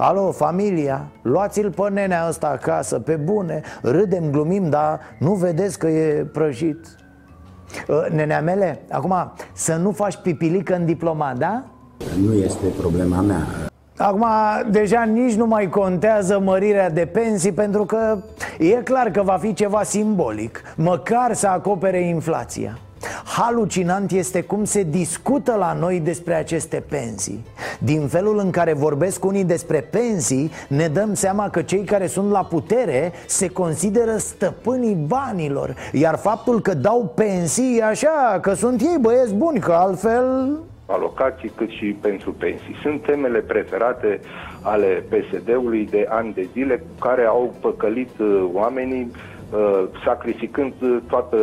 [0.00, 5.86] Alo, familia, luați-l pe nenea ăsta acasă, pe bune Râdem, glumim, dar nu vedeți că
[5.86, 6.86] e prăjit.
[7.88, 11.64] Ă, Nenea mele, acum, să nu faci pipilică în diplomat, da?
[12.24, 13.46] Nu este problema mea.
[13.96, 14.26] Acum,
[14.70, 18.18] deja nici nu mai contează mărirea de pensii Pentru că
[18.58, 20.62] e clar că va fi ceva simbolic.
[20.76, 22.78] Măcar să acopere inflația
[23.24, 27.44] Halucinant este cum se discută la noi despre aceste pensii
[27.78, 32.30] Din felul în care vorbesc unii despre pensii Ne dăm seama că cei care sunt
[32.30, 38.80] la putere Se consideră stăpânii banilor Iar faptul că dau pensii e așa Că sunt
[38.80, 40.58] ei băieți buni Că altfel
[40.90, 42.76] alocații, cât și pentru pensii.
[42.82, 44.20] Sunt temele preferate
[44.62, 49.37] ale PSD-ului de ani de zile cu care au păcălit uh, oamenii uh,
[50.04, 51.36] sacrificând uh, toată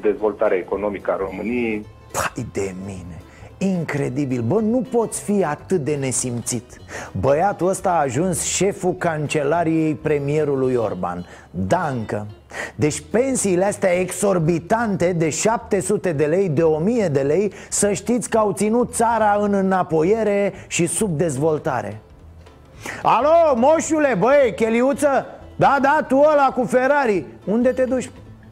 [0.00, 1.86] dezvoltarea economică a României.
[2.12, 3.24] Pai de mine!
[3.58, 6.80] Incredibil, bă, nu poți fi atât de nesimțit
[7.20, 12.26] Băiatul ăsta a ajuns șeful cancelariei premierului Orban Dancă
[12.74, 18.38] Deci pensiile astea exorbitante de 700 de lei, de 1000 de lei Să știți că
[18.38, 22.00] au ținut țara în înapoiere și sub dezvoltare
[23.02, 28.10] Alo, moșule, băi, cheliuță Da, da, tu ăla cu Ferrari Unde te duci?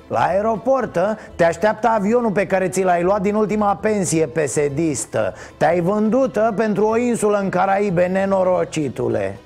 [0.08, 1.16] La aeroport, a?
[1.36, 6.52] te așteaptă avionul pe care ți l-ai luat din ultima pensie pesedistă Te-ai vândut a,
[6.56, 9.38] pentru o insulă în Caraibe, nenorocitule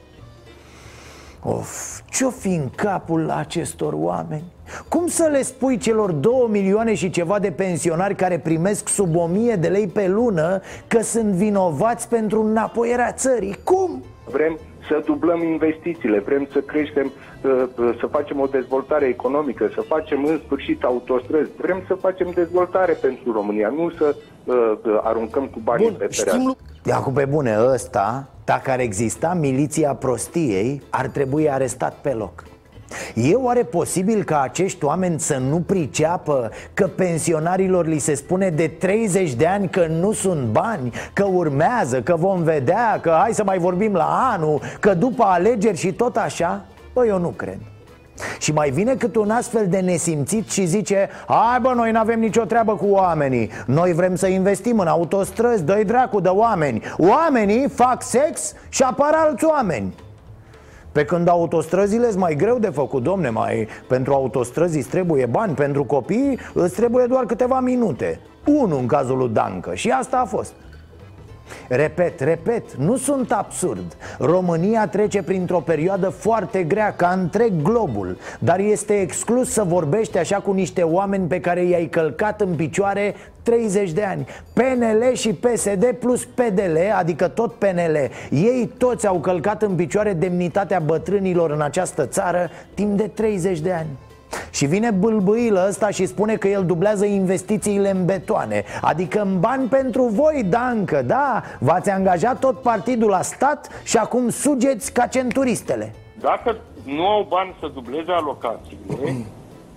[1.42, 4.44] Of, ce-o fi în capul acestor oameni?
[4.88, 9.26] Cum să le spui celor două milioane și ceva de pensionari care primesc sub o
[9.26, 13.56] mie de lei pe lună Că sunt vinovați pentru înapoierea țării?
[13.64, 14.02] Cum?
[14.30, 17.12] Vrem să dublăm investițiile, vrem să creștem,
[17.98, 23.32] să facem o dezvoltare economică, să facem în sfârșit autostrăzi, vrem să facem dezvoltare pentru
[23.32, 26.56] România, nu să uh, aruncăm cu banii Bun, pe pereată.
[26.92, 32.44] Acum pe bune, ăsta, dacă ar exista miliția prostiei, ar trebui arestat pe loc
[33.14, 38.66] E oare posibil ca acești oameni să nu priceapă că pensionarilor li se spune de
[38.66, 43.44] 30 de ani că nu sunt bani, că urmează, că vom vedea, că hai să
[43.44, 46.64] mai vorbim la anul, că după alegeri și tot așa?
[46.96, 47.58] Bă, eu nu cred.
[48.38, 52.20] Și mai vine cât un astfel de nesimțit și zice Hai bă, noi nu avem
[52.20, 53.50] nicio treabă cu oamenii.
[53.66, 56.82] Noi vrem să investim în autostrăzi, dă dracu de oameni.
[56.96, 59.94] Oamenii fac sex și apar alți oameni.
[60.92, 65.54] Pe când autostrăzile sunt mai greu de făcut, domne, mai pentru autostrăzi îți trebuie bani,
[65.54, 68.20] pentru copii îți trebuie doar câteva minute.
[68.44, 69.74] Unu în cazul lui Dancă.
[69.74, 70.52] Și asta a fost
[71.68, 73.96] Repet, repet, nu sunt absurd.
[74.18, 80.36] România trece printr-o perioadă foarte grea ca întreg globul Dar este exclus să vorbești așa
[80.36, 84.26] cu niște oameni pe care i-ai călcat în picioare 30 de ani.
[84.52, 90.78] PNL și PSD plus PDL, adică tot PNL Ei toți au călcat în picioare demnitatea
[90.78, 93.88] bătrânilor în această țară timp de 30 de ani
[94.50, 99.68] și vine bâlbâilă ăsta și spune că el dublează investițiile în betoane Adică în bani
[99.68, 101.42] pentru voi, Dancă, da?
[101.58, 107.54] V-ați angajat tot partidul la stat și acum sugeți ca centuristele Dacă nu au bani
[107.60, 109.16] să dubleze alocațiile,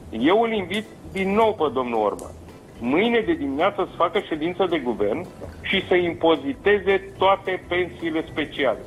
[0.10, 2.32] eu îl invit din nou pe domnul Orban
[2.80, 5.26] mâine de dimineață să facă ședință de guvern
[5.62, 8.80] și să impoziteze toate pensiile speciale.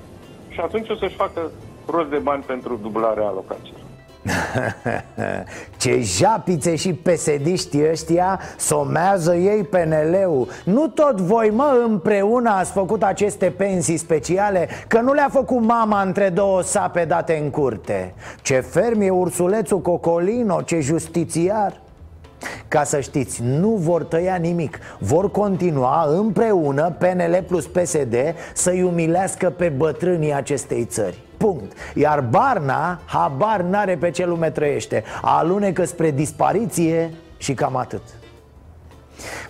[0.49, 1.51] Și atunci o să-și facă
[1.87, 3.82] rost de bani pentru dublarea alocațiilor.
[5.77, 13.03] Ce japițe și pesediști ăștia Somează ei PNL-ul Nu tot voi mă împreună ați făcut
[13.03, 18.15] aceste pensii speciale Că nu le-a făcut mama între două sape date în curte.
[18.43, 21.81] Ce ferm e ursulețul Cocolino, ce justițiar
[22.69, 24.79] ca să știți, nu vor tăia nimic.
[24.99, 28.15] Vor continua împreună PNL plus PSD
[28.55, 31.19] Să-i umilească pe bătrânii acestei țări.
[31.37, 31.73] Punct.
[31.95, 35.05] Iar Barna, habar n-are pe ce lume trăiește.
[35.23, 38.03] Alunecă spre dispariție și cam atât.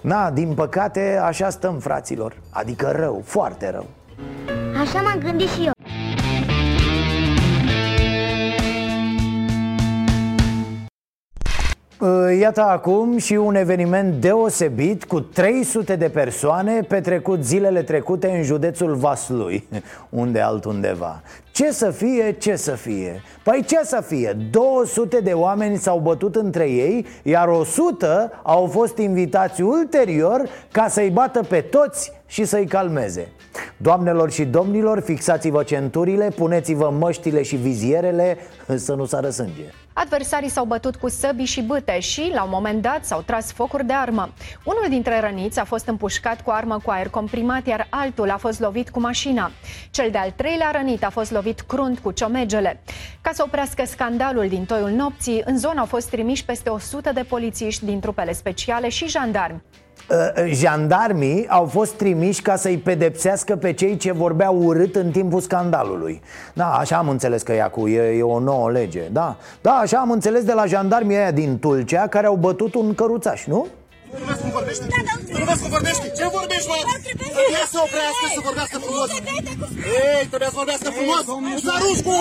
[0.00, 2.36] Na, din păcate, așa stăm, fraților.
[2.50, 3.86] Adică rău, foarte rău.
[4.80, 5.72] Așa m-am gândit și eu
[12.40, 18.94] Iată acum și un eveniment deosebit cu 300 de persoane petrecut zilele trecute în județul
[18.94, 19.68] Vaslui,
[20.22, 21.22] unde altundeva.
[21.52, 23.22] Ce să fie, ce să fie?
[23.44, 24.36] Păi ce să fie?
[24.50, 31.10] 200 de oameni s-au bătut între ei, iar 100 au fost invitați ulterior ca să-i
[31.10, 33.28] bată pe toți și să-i calmeze.
[33.76, 38.38] Doamnelor și domnilor, fixați-vă centurile, puneți-vă măștile și vizierele
[38.86, 39.62] să nu sară sânge.
[39.92, 43.86] Adversarii s-au bătut cu săbii și bâte și, la un moment dat, s-au tras focuri
[43.86, 44.32] de armă.
[44.64, 48.60] Unul dintre răniți a fost împușcat cu armă cu aer comprimat, iar altul a fost
[48.60, 49.50] lovit cu mașina.
[49.90, 52.82] Cel de-al treilea rănit a fost lovit crunt cu ciomegele.
[53.20, 57.22] Ca să oprească scandalul din toiul nopții, în zonă au fost trimiși peste 100 de
[57.22, 59.62] polițiști din trupele speciale și jandarmi.
[60.12, 65.40] Uh, jandarmii au fost trimiși ca să-i pedepsească pe cei ce vorbeau urât în timpul
[65.40, 66.22] scandalului
[66.52, 69.98] Da, așa am înțeles că e cu, e, e o nouă lege Da, da, așa
[69.98, 73.66] am înțeles de la jandarmii aia din Tulcea care au bătut un căruțaș, nu?
[74.10, 74.84] Nu vezi cum vorbește?
[75.38, 76.12] Nu vezi cum vorbește?
[76.16, 76.74] Ce vorbești, mă?
[77.38, 79.08] Trebuie să oprească să vorbească frumos
[80.06, 81.22] Ei, trebuie să vorbească frumos
[81.66, 82.16] Zaruscu!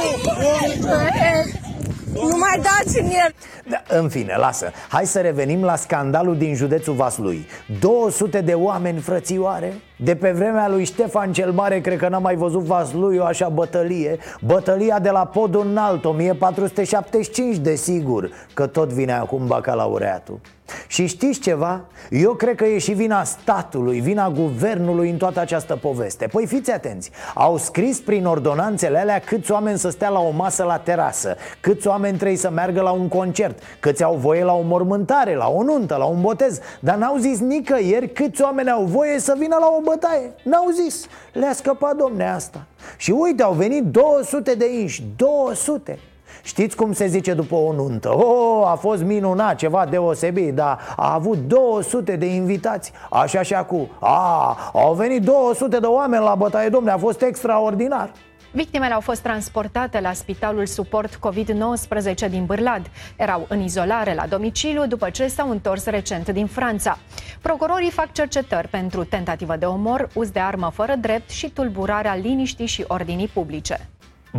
[2.14, 3.34] Nu mai dați în el.
[3.70, 4.72] Da, În fine, lasă.
[4.89, 7.47] Hai să revenim la scandalul din județul Vaslui.
[7.80, 9.74] 200 de oameni, frățioare
[10.04, 13.49] De pe vremea lui Ștefan cel Mare Cred că n-am mai văzut Vaslui o așa
[13.49, 14.18] bătălie.
[14.45, 20.39] Bătălia de la podul înalt 1475 desigur Că tot vine acum bacalaureatul.
[20.88, 21.82] Și știți ceva?
[22.10, 26.28] Eu cred că e și vina statului, vina guvernului în toată această poveste.
[26.28, 30.64] Păi fiți atenți, au scris prin ordonanțele alea câți oameni să stea la o masă
[30.64, 34.62] la terasă Câți oameni trebuie să meargă la un concert Câți au voie la o
[34.62, 36.60] mormântare, la o nuntă, la un botez.
[36.80, 40.33] Dar n-au zis nicăieri câți oameni au voie să vină la o bătaie.
[40.43, 42.65] N-au zis, le-a scăpat domne asta.
[42.97, 45.99] Și uite, au venit 200 de inși, 200
[46.43, 48.15] Știți cum se zice după o nuntă?
[48.15, 52.91] Oh, a fost minunat, ceva deosebit, dar a avut 200 de invitați.
[53.09, 53.87] Așa și acum.
[53.99, 58.11] A, au venit 200 de oameni la bătaie, domne, a fost extraordinar
[58.52, 62.89] Victimele au fost transportate la Spitalul Suport COVID-19 din Bârlad.
[63.16, 66.97] Erau în izolare la domiciliu după ce s-au întors recent din Franța.
[67.41, 72.66] Procurorii fac cercetări pentru tentativă de omor, uz de armă fără drept și tulburarea liniștii
[72.66, 73.89] și ordinii publice.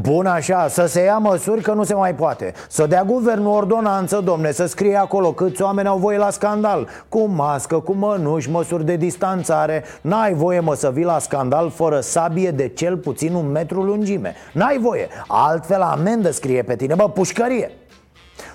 [0.00, 2.52] Bun așa, să se ia măsuri că nu se mai poate.
[2.68, 6.88] Să dea guvernul ordonanță, domne, să scrie acolo câți oameni au voie la scandal.
[7.08, 9.84] Cu mască, cu mănuși, măsuri de distanțare.
[10.00, 14.34] N-ai voie mă să vii la scandal fără sabie de cel puțin un metru lungime.
[14.52, 17.70] N-ai voie, altfel amendă scrie pe tine, bă, pușcărie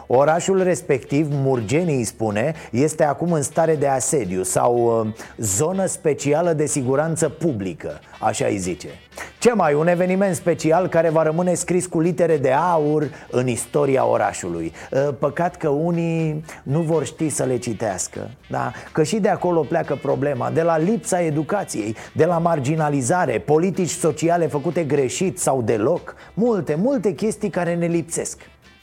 [0.08, 6.54] Orașul respectiv, Murgenii îi spune, este acum în stare de asediu sau uh, zonă specială
[6.54, 8.88] de siguranță publică, așa îi zice.
[9.40, 14.06] Ce mai, un eveniment special care va rămâne scris cu litere de aur în istoria
[14.06, 18.72] orașului uh, Păcat că unii nu vor ști să le citească da?
[18.92, 24.48] Că și de acolo pleacă problema, de la lipsa educației, de la marginalizare, politici sociale
[24.48, 28.40] făcute greșit sau deloc Multe, multe chestii care ne lipsesc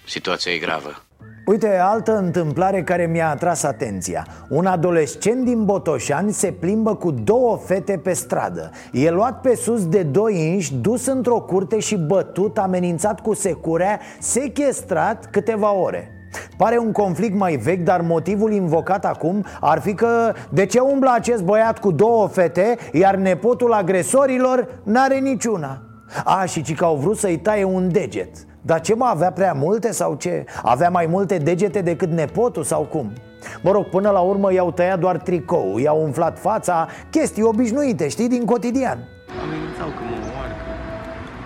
[0.07, 1.03] Situația e gravă
[1.47, 4.26] Uite, altă întâmplare care mi-a atras atenția.
[4.49, 8.70] Un adolescent din Botoșani se plimbă cu două fete pe stradă.
[8.92, 14.01] E luat pe sus de doi inși, dus într-o curte și bătut, amenințat cu securea,
[14.20, 16.28] sequestrat câteva ore.
[16.57, 21.11] Pare un conflict mai vechi, dar motivul invocat acum ar fi că de ce umblă
[21.14, 25.82] acest băiat cu două fete, iar nepotul agresorilor n-are niciuna?
[26.24, 29.52] A, și ci că au vrut să-i taie un deget dar ce mă, avea prea
[29.52, 30.44] multe sau ce?
[30.62, 33.12] Avea mai multe degete decât nepotul sau cum?
[33.62, 38.28] Mă rog, până la urmă i-au tăiat doar tricou I-au umflat fața, chestii obișnuite, știi,
[38.28, 38.98] din cotidian
[39.42, 40.72] Amenințau că mă omoară, că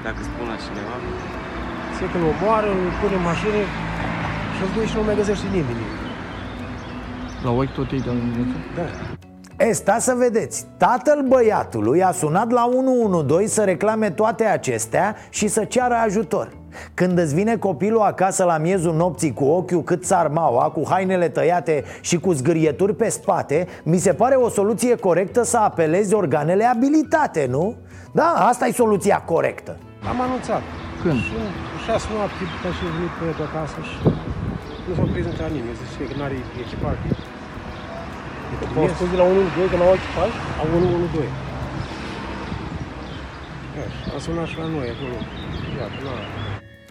[0.05, 0.97] dacă spun la cineva
[1.97, 3.61] Se că mă omoară, îl pune în mașină
[4.55, 5.85] și îl duci și nu mai găsește nimeni
[7.45, 8.03] La ochi tot ei
[8.77, 9.08] Da
[9.59, 15.49] E, sta să vedeți, tatăl băiatului a sunat la 112 să reclame toate acestea și
[15.49, 16.49] să ceară ajutor.
[16.95, 21.85] Când îți vine copilul acasă la miezul nopții cu ochiul cât sarmaua, cu hainele tăiate
[22.01, 27.47] și cu zgârieturi pe spate Mi se pare o soluție corectă să apelezi organele abilitate,
[27.51, 27.77] nu?
[28.13, 29.77] Da, asta e soluția corectă.
[30.09, 30.63] Am anunțat.
[31.03, 31.19] Când?
[31.75, 33.97] În șase noapte, după ce a venit băiatul acasă și
[34.87, 36.97] nu s-au prezentat nimeni Zice că n-are echipaj
[38.75, 40.31] V-au spus de la 112 că n-au echipaj?
[40.61, 41.31] Au 112
[44.13, 45.17] Am sunat și la noi acolo.
[45.79, 46.17] Iată, n-a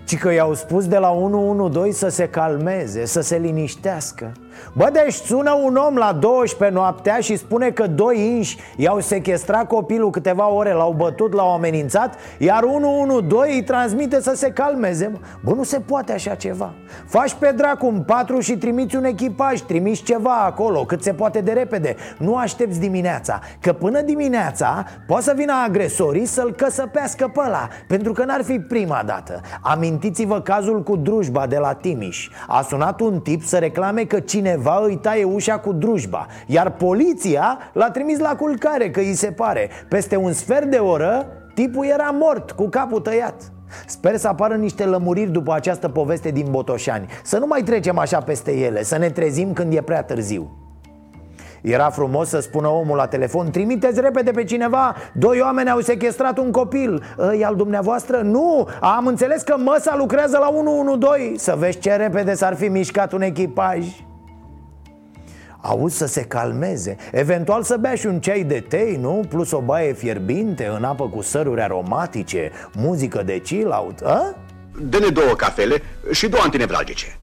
[0.07, 4.31] ci că i-au spus de la 112 să se calmeze, să se liniștească
[4.73, 9.67] Bă, deci sună un om la 12 noaptea și spune că doi inși i-au sequestrat
[9.67, 15.11] copilul câteva ore, l-au bătut, l-au amenințat Iar 112 îi transmite să se calmeze.
[15.43, 16.73] Bă, nu se poate așa ceva.
[17.05, 21.41] Faci pe dracu un patru și trimiți un echipaj, trimiți ceva acolo, cât se poate
[21.41, 21.95] de repede.
[22.17, 28.13] Nu aștepți dimineața, că până dimineața poate să vină agresorii să-l căsăpească pe ăla Pentru
[28.13, 29.41] că n-ar fi prima dată.
[29.61, 32.29] Amintiți-vă cazul cu drujba de la Timiș.
[32.47, 36.71] A sunat un tip să reclame că cine cineva îi taie ușa cu drujba Iar
[36.71, 39.69] poliția l-a trimis la culcare, că îi se pare.
[39.89, 43.51] Peste un sfert de oră, tipul era mort, cu capul tăiat.
[43.85, 47.07] Sper să apară niște lămuriri după această poveste din Botoșani.
[47.23, 50.51] Să nu mai trecem așa peste ele, să ne trezim când e prea târziu.
[51.61, 56.37] Era frumos să spună omul la telefon Trimiteți repede pe cineva Doi oameni au sequestrat
[56.37, 57.03] un copil.
[57.39, 58.21] E al dumneavoastră?
[58.23, 63.11] Nu, am înțeles că măsa lucrează la 112 Să vezi ce repede s-ar fi mișcat
[63.11, 63.85] un echipaj
[65.61, 69.23] Auzi să se calmeze Eventual să bea și un ceai de tei, nu?
[69.29, 74.35] Plus o baie fierbinte în apă cu săruri aromatice Muzică de chill-out, a?
[74.81, 75.81] Dă-ne două cafele
[76.11, 77.19] și două antinevralgice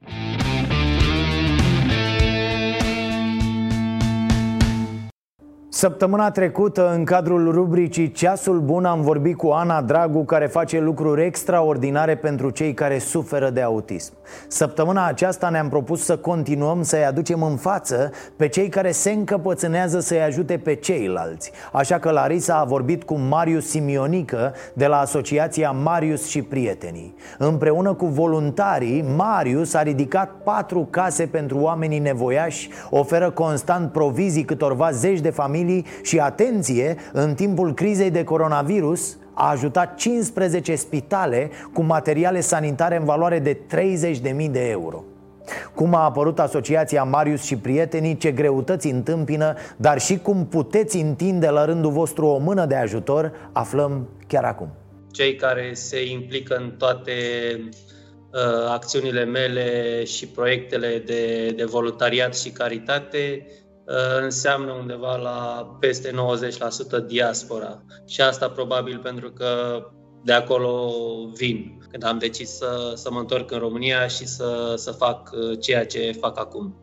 [5.77, 11.25] Săptămâna trecută, în cadrul rubricii Ceasul Bun, am vorbit cu Ana Dragu, care face lucruri
[11.25, 14.13] extraordinare pentru cei care suferă de autism.
[14.47, 20.01] Săptămâna aceasta ne-am propus să continuăm să-i aducem în față pe cei care se încăpățânează
[20.01, 21.53] să-i ajute pe ceilalți.
[21.73, 27.15] Așa că Larisa a vorbit cu Marius Simionică de la Asociația Marius și Prietenii.
[27.39, 34.91] Împreună cu voluntarii, Marius a ridicat patru case pentru oamenii nevoiași, oferă constant provizii câtorva
[34.91, 41.51] zeci de familii familii și, atenție, în timpul crizei de coronavirus a ajutat 15 spitale
[41.73, 45.05] cu materiale sanitare în valoare de 30.000 de euro.
[45.75, 51.49] Cum a apărut asociația Marius și prietenii, ce greutăți întâmpină, dar și cum puteți întinde
[51.49, 54.69] la rândul vostru o mână de ajutor, aflăm chiar acum.
[55.11, 57.13] Cei care se implică în toate
[57.61, 63.64] uh, acțiunile mele și proiectele de, de voluntariat și caritate Uh,
[64.21, 66.11] înseamnă undeva la peste
[67.03, 67.83] 90% diaspora.
[68.07, 69.83] Și asta probabil pentru că
[70.25, 70.93] de acolo
[71.35, 75.59] vin, când am decis să, să mă întorc în România și să, să fac uh,
[75.61, 76.79] ceea ce fac acum.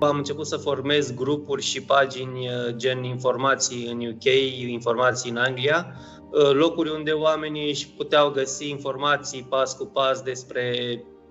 [0.00, 4.24] Am început să formez grupuri și pagini uh, gen informații în UK,
[4.68, 5.94] informații în Anglia,
[6.52, 10.74] locuri unde oamenii își puteau găsi informații pas cu pas despre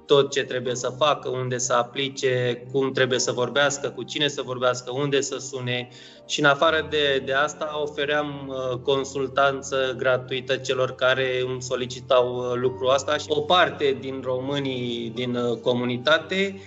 [0.10, 4.42] tot ce trebuie să facă, unde să aplice, cum trebuie să vorbească, cu cine să
[4.46, 5.90] vorbească, unde să sune.
[6.28, 12.56] Și în afară de, de asta ofeream uh, consultanță gratuită celor care îmi solicitau uh,
[12.56, 16.62] lucrul asta și o parte din românii din uh, comunitate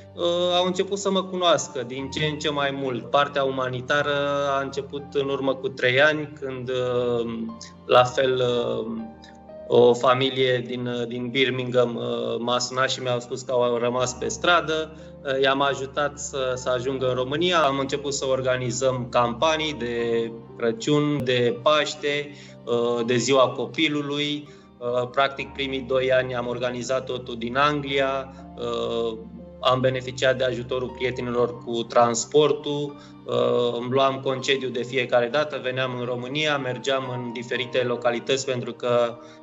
[0.57, 3.11] au început să mă cunoască din ce în ce mai mult.
[3.11, 4.15] Partea umanitară
[4.57, 6.71] a început în urmă cu trei ani, când
[7.87, 8.43] la fel
[9.75, 14.29] o familie din, din Birmingham uh, m-a sunat și mi-au spus că au rămas pe
[14.29, 14.97] stradă.
[15.25, 17.59] Uh, i-am ajutat să, să ajungă în România.
[17.59, 22.31] Am început să organizăm campanii de Crăciun, de Paște,
[22.65, 24.49] uh, de Ziua Copilului.
[25.11, 28.35] Practic, primii doi ani am organizat totul din Anglia.
[29.61, 32.97] Am beneficiat de ajutorul prietenilor cu transportul,
[33.79, 39.19] îmi luam concediu de fiecare dată, veneam în România, mergeam în diferite localități pentru că
[39.19, 39.42] Uh,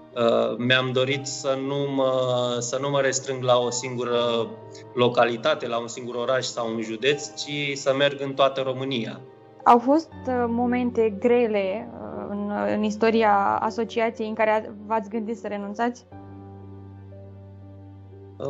[0.58, 2.12] mi-am dorit să nu, mă,
[2.60, 4.48] să nu mă restrâng la o singură
[4.94, 9.20] localitate, la un singur oraș sau un județ, ci să merg în toată România.
[9.64, 15.48] Au fost uh, momente grele uh, în, în istoria asociației în care v-ați gândit să
[15.48, 16.06] renunțați?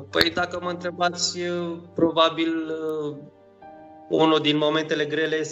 [0.09, 1.39] Păi dacă mă întrebați,
[1.93, 2.53] probabil
[4.09, 5.43] unul din momentele grele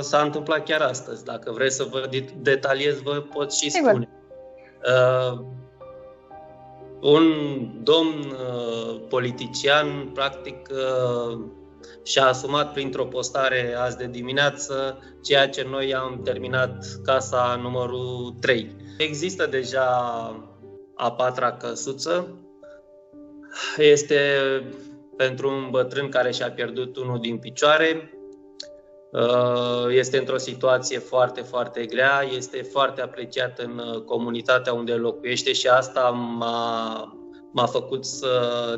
[0.00, 1.24] s-a întâmplat chiar astăzi.
[1.24, 2.10] Dacă vreți să vă
[2.40, 3.88] detaliez, vă pot și Sigur.
[3.88, 4.08] spune.
[4.88, 5.38] Uh,
[7.00, 7.24] un
[7.82, 11.38] domn uh, politician, practic, uh,
[12.04, 18.76] și-a asumat printr-o postare azi de dimineață ceea ce noi am terminat casa numărul 3.
[18.98, 19.86] Există deja
[20.94, 22.38] a patra căsuță.
[23.76, 24.20] Este
[25.16, 28.12] pentru un bătrân care și-a pierdut unul din picioare.
[29.12, 35.52] Uh, este într-o situație foarte, foarte grea, este foarte apreciat în uh, comunitatea unde locuiește
[35.52, 37.18] și asta m-a,
[37.52, 38.28] m-a făcut să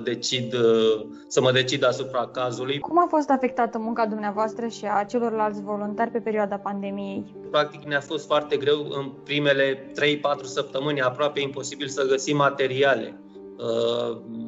[0.02, 2.78] decid, uh, să mă decid asupra cazului.
[2.78, 7.34] Cum a fost afectată munca dumneavoastră și a celorlalți voluntari pe perioada pandemiei?
[7.50, 9.92] Practic ne-a fost foarte greu în primele
[10.40, 13.29] 3-4 săptămâni, aproape imposibil să găsim materiale Uh,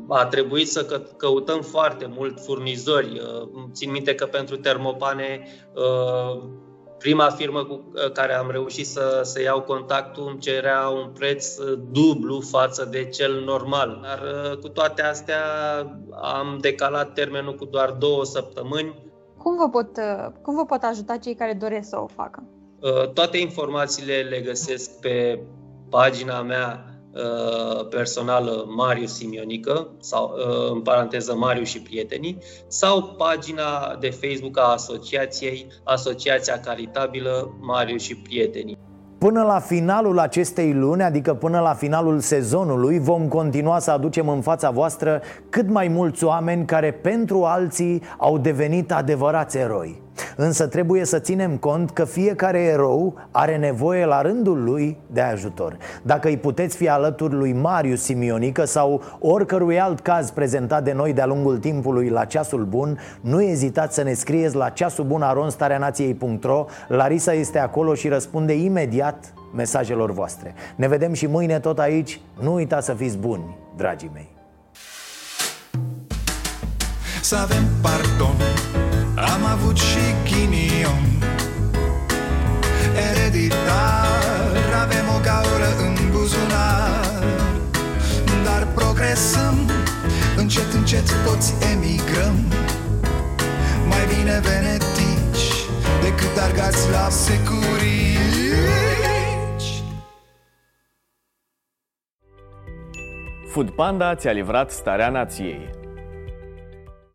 [0.08, 3.20] a trebuit să că, căutăm foarte mult furnizori.
[3.20, 6.42] Uh, țin minte că pentru termopane uh,
[6.98, 11.54] prima firmă cu care am reușit să, să iau contactul îmi cerea un preț
[11.90, 14.00] dublu față de cel normal.
[14.02, 14.20] Dar
[14.60, 15.40] cu toate astea
[16.22, 19.10] am decalat termenul cu doar două săptămâni.
[19.38, 19.88] Cum vă pot,
[20.42, 22.42] cum vă pot ajuta cei care doresc să o facă?
[23.14, 25.40] Toate informațiile le găsesc pe
[25.90, 26.91] pagina mea Uh,
[27.90, 32.38] personală Marius Simionică, sau uh, în paranteză Marius și prietenii,
[32.68, 38.78] sau pagina de Facebook a asociației, Asociația Caritabilă Marius și prietenii.
[39.18, 44.40] Până la finalul acestei luni, adică până la finalul sezonului, vom continua să aducem în
[44.40, 50.01] fața voastră cât mai mulți oameni care pentru alții au devenit adevărați eroi.
[50.36, 55.76] Însă trebuie să ținem cont că fiecare erou are nevoie la rândul lui de ajutor.
[56.02, 61.12] Dacă îi puteți fi alături lui Marius Simionică sau oricărui alt caz prezentat de noi
[61.12, 67.58] de-a lungul timpului la Ceasul Bun Nu ezitați să ne scrieți la ceasubunaronstareanației.ro Larisa este
[67.58, 70.54] acolo și răspunde imediat mesajelor voastre.
[70.76, 72.20] Ne vedem și mâine tot aici.
[72.40, 74.30] Nu uitați să fiți buni, dragii mei.
[77.22, 78.36] Să avem pardon
[79.23, 81.05] am avut și ghinion.
[83.11, 87.23] Ereditar Avem o gaură în buzunar.
[88.45, 89.70] Dar progresăm
[90.37, 92.37] Încet, încet toți emigrăm.
[93.89, 95.53] Mai bine venetici
[96.03, 97.83] Decât argați la securici.
[103.53, 105.82] Food Panda ți-a livrat starea nației.